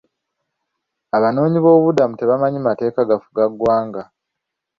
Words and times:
Abanoonyi 1.17 1.57
boobubudamu 1.63 2.13
tebamanyi 2.15 2.59
mateeka 2.67 3.07
gafuga 3.09 3.43
ggwanga. 3.51 4.01